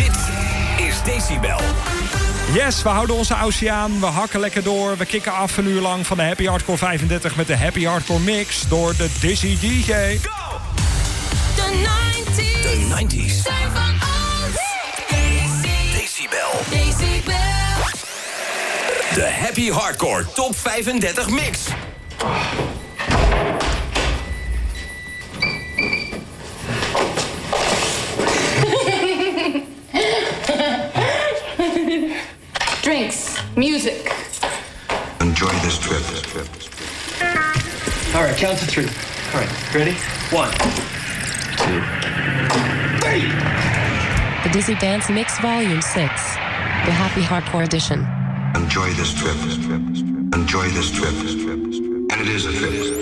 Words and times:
Dit 0.00 0.18
is 0.86 1.02
Decibel. 1.02 1.60
Yes, 2.52 2.82
we 2.82 2.88
houden 2.88 3.16
onze 3.16 3.36
oceaan. 3.42 4.00
We 4.00 4.06
hakken 4.06 4.40
lekker 4.40 4.62
door. 4.62 4.96
We 4.96 5.06
kicken 5.06 5.32
af 5.32 5.56
een 5.56 5.66
uur 5.66 5.80
lang 5.80 6.06
van 6.06 6.16
de 6.16 6.22
Happy 6.22 6.46
Hardcore 6.46 6.78
35 6.78 7.36
met 7.36 7.46
de 7.46 7.56
Happy 7.56 7.84
Hardcore 7.84 8.20
Mix 8.20 8.68
door 8.68 8.96
de 8.96 9.08
Dizzy 9.20 9.58
DJ. 9.60 9.92
Go! 10.22 10.58
De 11.54 11.88
90s. 12.24 12.62
De 12.62 13.04
90s. 13.04 13.42
Zijn 13.42 13.70
van 13.74 13.92
ons. 13.92 14.56
Decibel. 15.92 16.50
Decibel. 16.70 17.34
De 19.14 19.30
Happy 19.40 19.70
Hardcore 19.70 20.24
Top 20.34 20.56
35 20.56 21.30
Mix. 21.30 21.58
Music. 33.60 34.10
Enjoy 35.20 35.50
this 35.60 35.78
trip. 35.78 36.02
All 38.14 38.22
right, 38.22 38.34
count 38.34 38.58
to 38.58 38.64
three. 38.64 38.86
All 38.86 39.40
right, 39.42 39.74
ready? 39.74 39.92
One, 40.30 40.50
two, 41.60 41.82
three. 43.02 43.28
The 44.44 44.50
Dizzy 44.50 44.76
Dance 44.76 45.10
Mix 45.10 45.38
Volume 45.40 45.82
6. 45.82 45.94
The 45.94 46.08
Happy 46.90 47.20
Hardcore 47.20 47.62
Edition. 47.62 48.00
Enjoy 48.56 48.88
this 48.94 49.12
trip. 49.12 49.36
Enjoy 50.32 50.66
this 50.70 50.90
trip. 50.90 51.12
And 51.12 52.12
it 52.12 52.28
is 52.28 52.46
a 52.46 52.52
trip. 52.54 52.99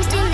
I'm 0.00 0.08
still. 0.08 0.29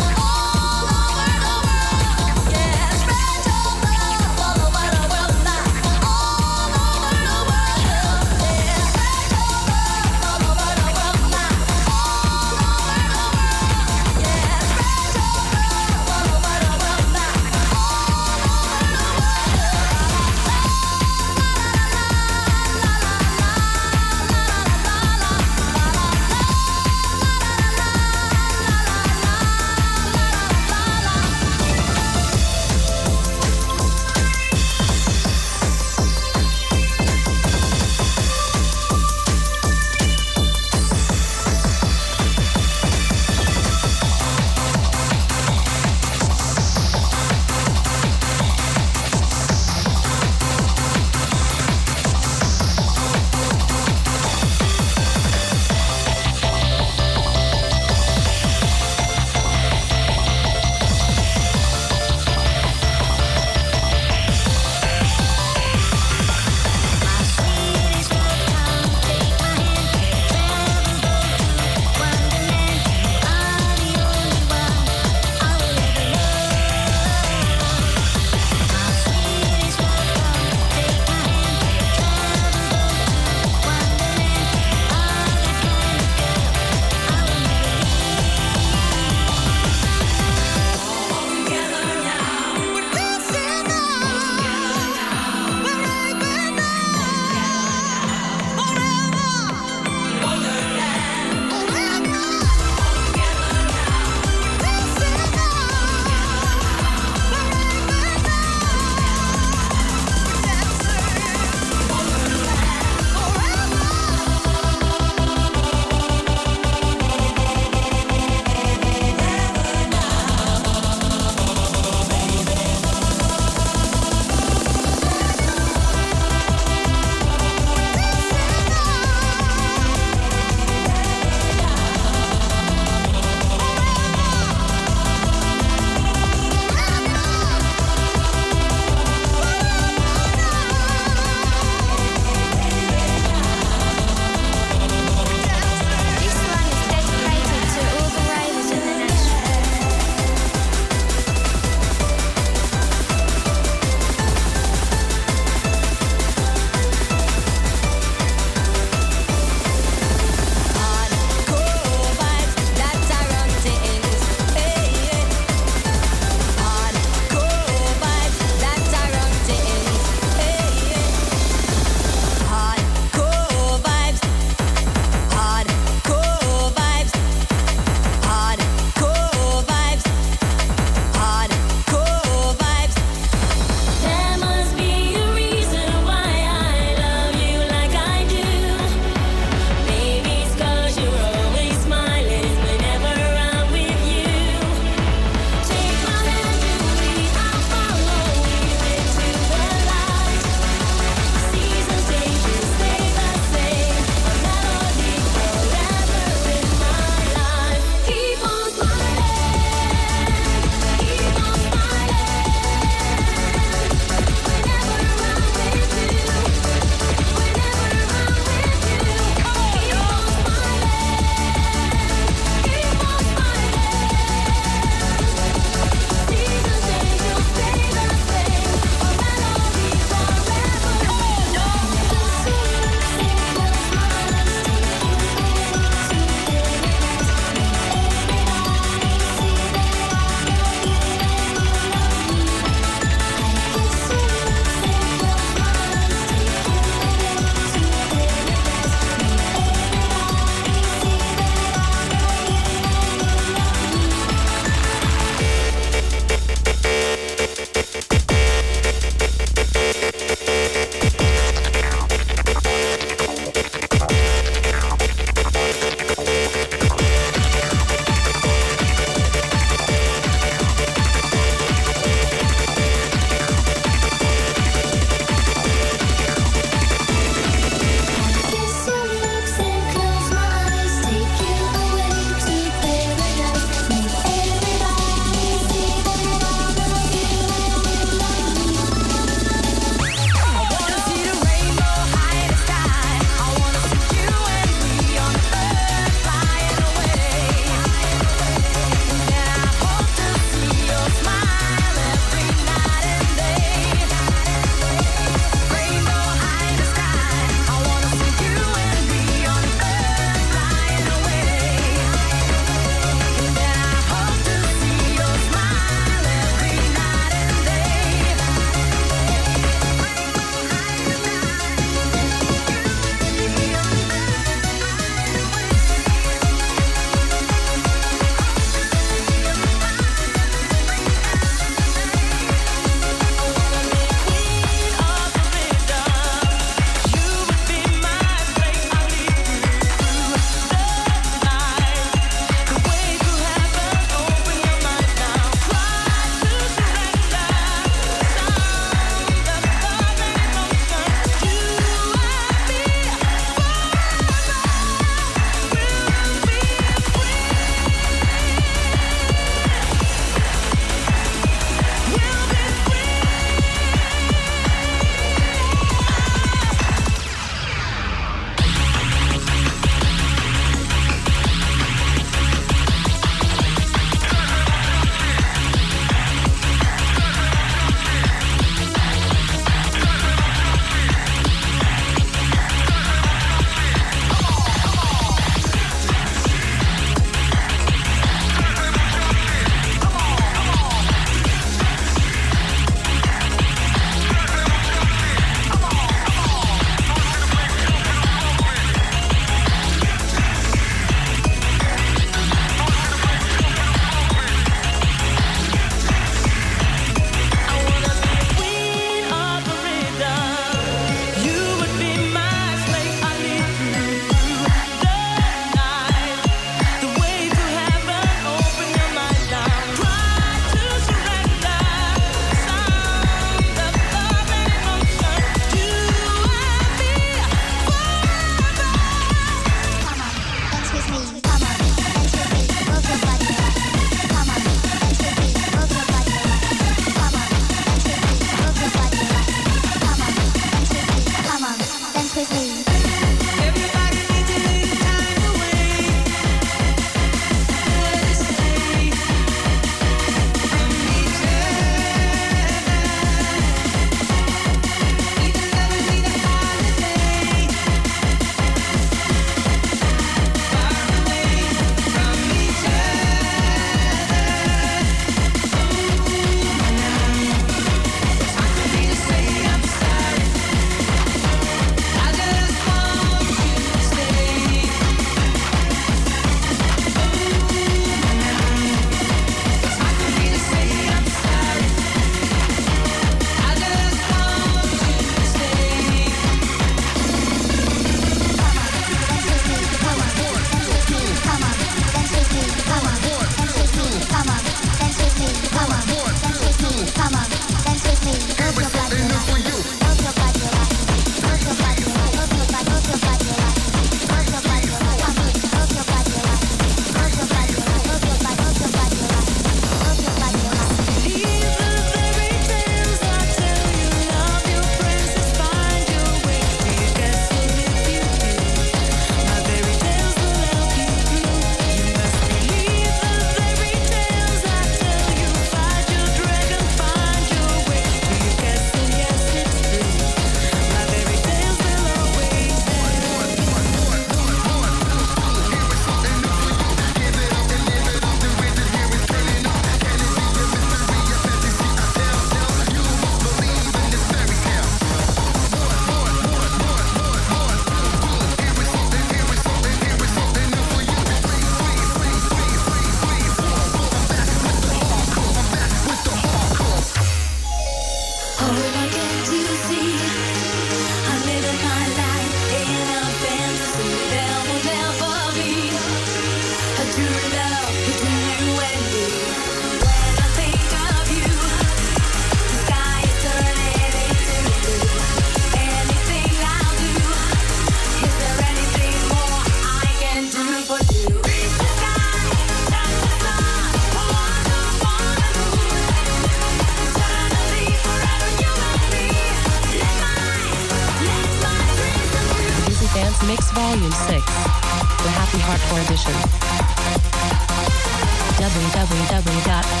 www.dizzydj.com. 598.64 600.00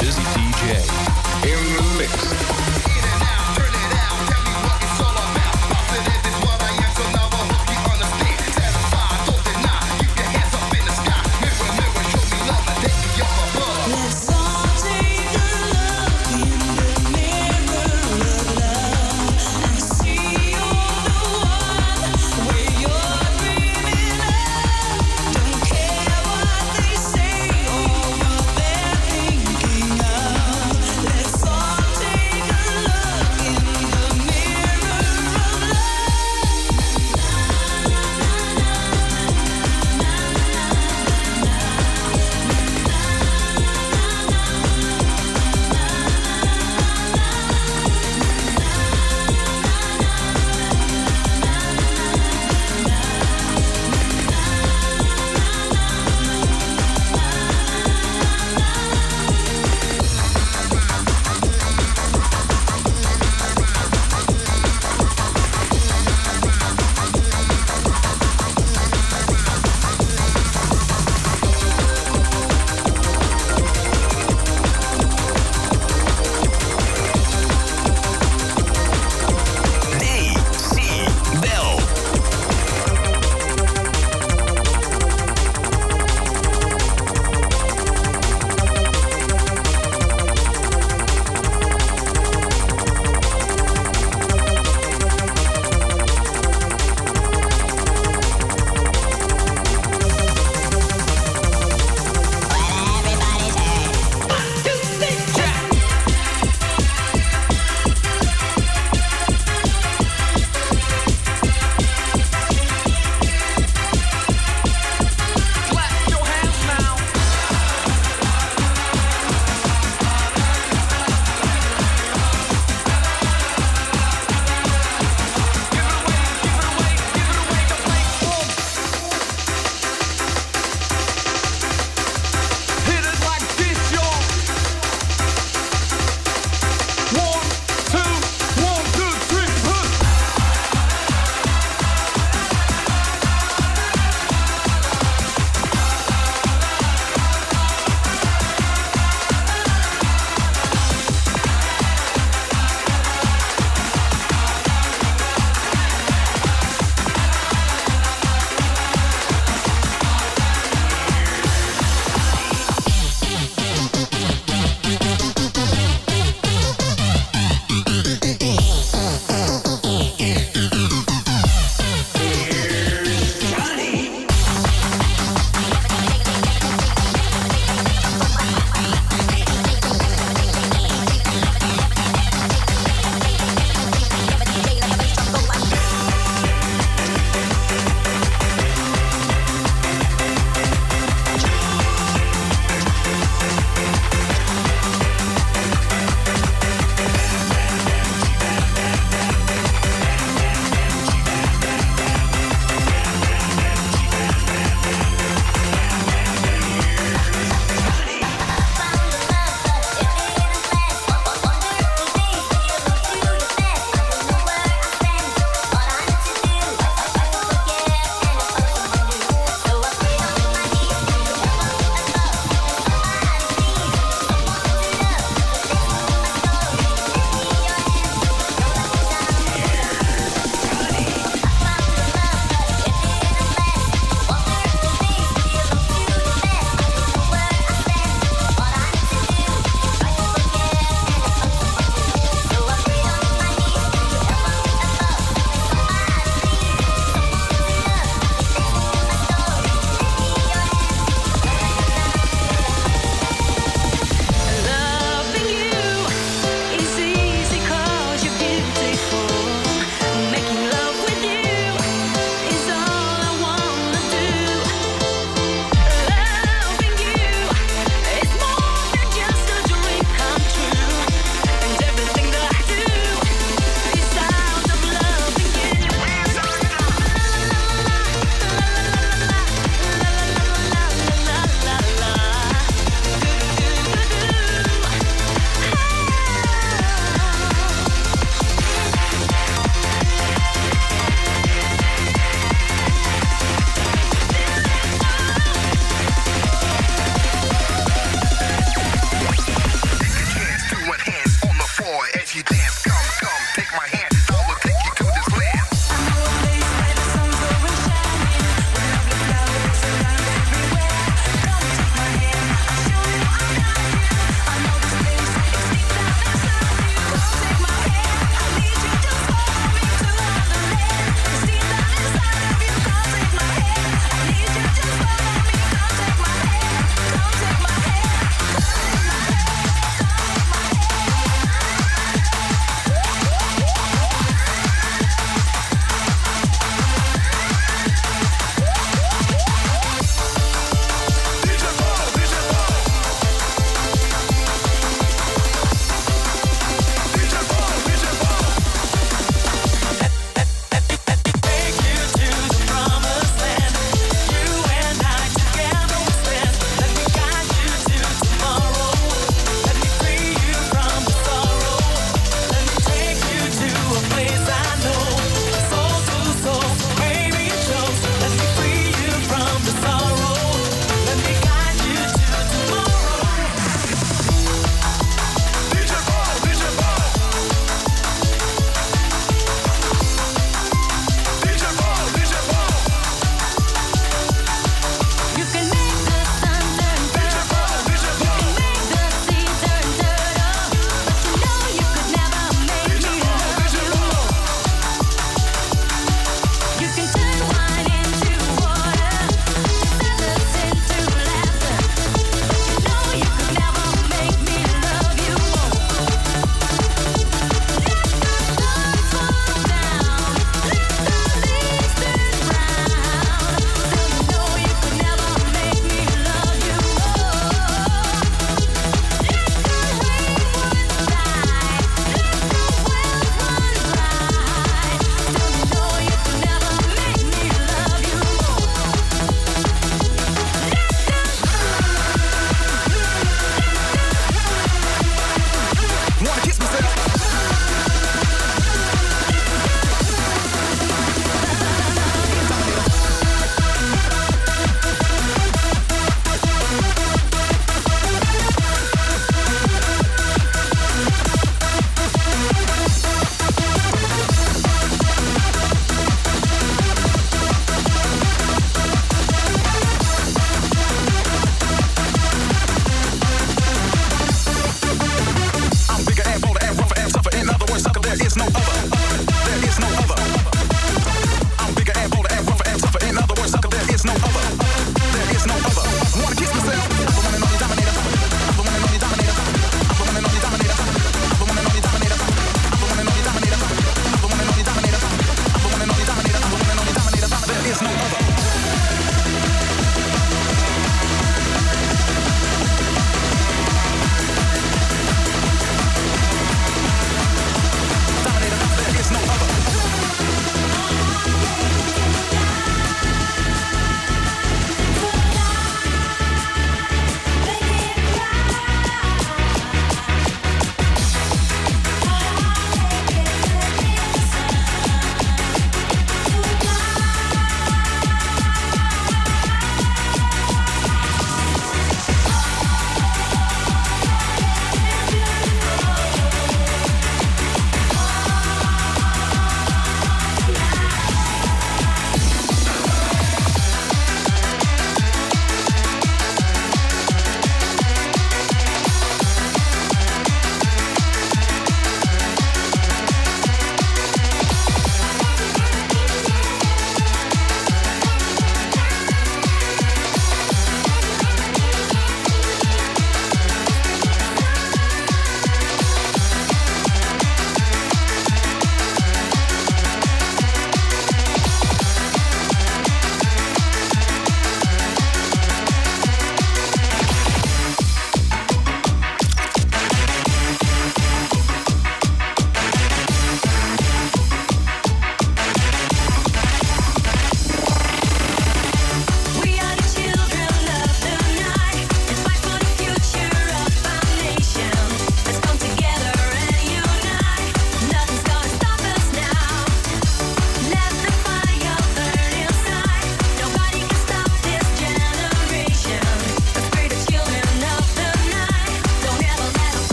Dizzy 0.00 0.22
DJ. 0.22 0.88
In 1.44 1.60
the 1.76 1.82
mix. 1.98 2.89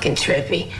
Fucking 0.00 0.14
trippy. 0.14 0.72